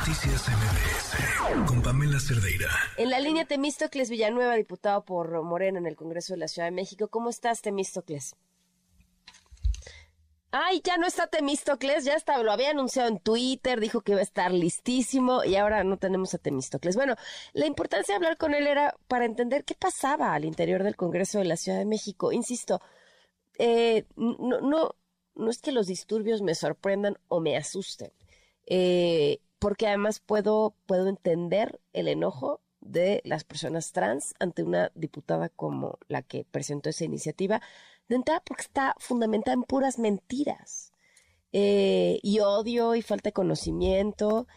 [0.00, 2.70] Noticias MBS con Pamela Cerdeira.
[2.96, 6.72] En la línea Temístocles Villanueva, diputado por Morena en el Congreso de la Ciudad de
[6.72, 7.08] México.
[7.08, 8.34] ¿Cómo estás, Temístocles?
[10.52, 14.20] Ay, ya no está Temístocles, ya está, lo había anunciado en Twitter, dijo que iba
[14.20, 16.96] a estar listísimo y ahora no tenemos a Temístocles.
[16.96, 17.14] Bueno,
[17.52, 21.40] la importancia de hablar con él era para entender qué pasaba al interior del Congreso
[21.40, 22.32] de la Ciudad de México.
[22.32, 22.80] Insisto,
[23.58, 24.94] eh, no, no,
[25.34, 28.10] no es que los disturbios me sorprendan o me asusten,
[28.64, 35.50] eh, porque además puedo, puedo entender el enojo de las personas trans ante una diputada
[35.50, 37.60] como la que presentó esa iniciativa,
[38.08, 40.92] de entrada porque está fundamentada en puras mentiras
[41.52, 44.48] eh, y odio y falta de conocimiento.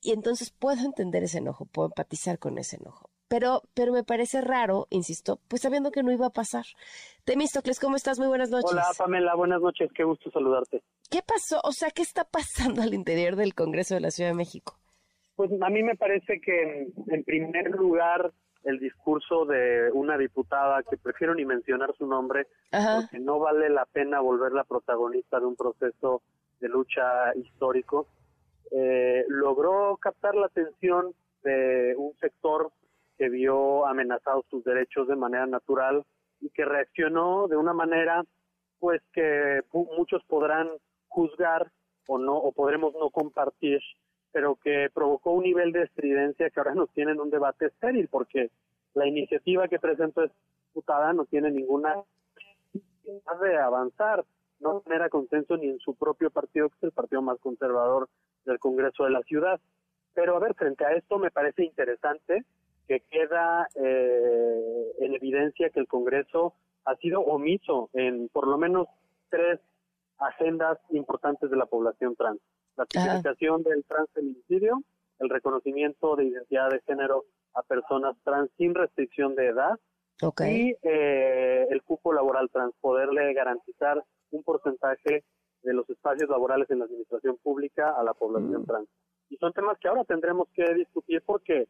[0.00, 3.10] Y entonces puedo entender ese enojo, puedo empatizar con ese enojo.
[3.28, 6.64] Pero, pero me parece raro, insisto, pues sabiendo que no iba a pasar.
[7.24, 8.18] Temístocles, ¿cómo estás?
[8.18, 8.70] Muy buenas noches.
[8.70, 10.82] Hola, Pamela, buenas noches, qué gusto saludarte.
[11.10, 11.60] ¿Qué pasó?
[11.64, 14.78] O sea, ¿qué está pasando al interior del Congreso de la Ciudad de México?
[15.34, 20.96] Pues a mí me parece que, en primer lugar, el discurso de una diputada que
[20.96, 26.22] prefiero ni mencionar su nombre, porque no vale la pena volverla protagonista de un proceso
[26.60, 28.06] de lucha histórico,
[28.70, 32.72] eh, logró captar la atención de un sector
[33.16, 36.04] que vio amenazados sus derechos de manera natural
[36.40, 38.24] y que reaccionó de una manera
[38.78, 40.68] pues que muchos podrán
[41.08, 41.70] juzgar
[42.06, 43.80] o no o podremos no compartir
[44.36, 48.06] pero que provocó un nivel de estridencia que ahora nos tiene en un debate estéril,
[48.08, 48.50] porque
[48.92, 50.36] la iniciativa que presentó esta
[50.68, 52.02] diputada no tiene ninguna
[53.40, 54.26] de avanzar,
[54.60, 58.10] no genera consenso ni en su propio partido, que es el partido más conservador
[58.44, 59.58] del Congreso de la ciudad.
[60.12, 62.44] Pero a ver, frente a esto me parece interesante
[62.86, 66.54] que queda eh, en evidencia que el Congreso
[66.84, 68.86] ha sido omiso en por lo menos
[69.28, 69.60] tres
[70.18, 72.40] agendas importantes de la población trans
[72.76, 74.82] la tipificación del transfeminicidio,
[75.18, 79.78] el reconocimiento de identidad de género a personas trans sin restricción de edad
[80.40, 85.24] y eh, el cupo laboral trans, poderle garantizar un porcentaje
[85.62, 88.66] de los espacios laborales en la administración pública a la población mm.
[88.66, 88.88] trans.
[89.28, 91.66] Y son temas que ahora tendremos que discutir porque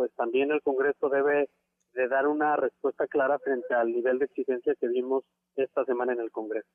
[0.00, 1.50] pues también el Congreso debe
[1.92, 5.24] de dar una respuesta clara frente al nivel de exigencia que vimos
[5.56, 6.70] esta semana en el Congreso.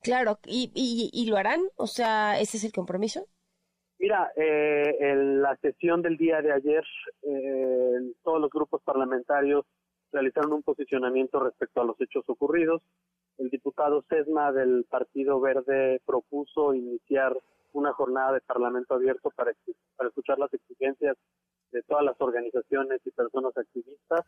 [0.00, 0.70] Claro, ¿y,
[1.12, 1.62] y, lo harán?
[1.74, 3.26] O sea, ¿ese es el compromiso?
[3.98, 6.84] Mira, eh, en la sesión del día de ayer,
[7.22, 9.66] eh, todos los grupos parlamentarios
[10.12, 12.82] realizaron un posicionamiento respecto a los hechos ocurridos.
[13.38, 17.36] El diputado Sesma del Partido Verde propuso iniciar
[17.72, 19.52] una jornada de parlamento abierto para,
[19.96, 21.16] para escuchar las exigencias
[21.98, 24.24] todas las organizaciones y personas activistas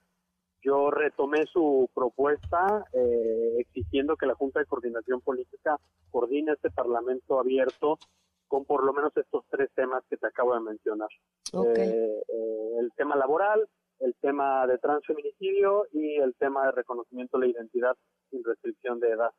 [0.62, 5.78] yo retomé su propuesta eh, exigiendo que la Junta de Coordinación Política
[6.10, 7.98] coordine este Parlamento abierto
[8.48, 11.08] con por lo menos estos tres temas que te acabo de mencionar.
[11.52, 13.66] Eh, eh, el tema laboral,
[14.00, 17.96] el tema de transfeminicidio y el tema de reconocimiento de la identidad
[18.30, 19.30] sin restricción de edad.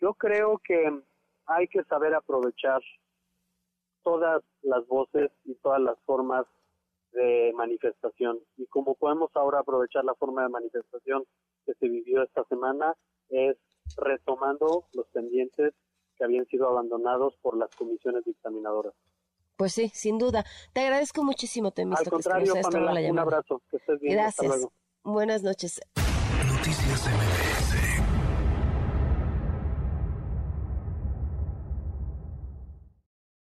[0.00, 1.02] Yo creo que
[1.46, 2.80] hay que saber aprovechar
[4.02, 6.46] todas las voces y todas las formas
[7.12, 8.38] de manifestación.
[8.56, 11.24] Y como podemos ahora aprovechar la forma de manifestación
[11.66, 12.94] que se vivió esta semana,
[13.28, 13.56] es
[13.96, 15.74] retomando los pendientes
[16.16, 18.94] que habían sido abandonados por las comisiones dictaminadoras.
[19.56, 20.44] Pues sí, sin duda.
[20.72, 22.04] Te agradezco muchísimo, Temista.
[22.04, 23.62] Al contrario, Pamela, un abrazo.
[23.70, 24.14] Que estés bien.
[24.14, 24.68] Gracias.
[25.04, 25.80] Buenas noches.
[26.46, 27.06] Noticias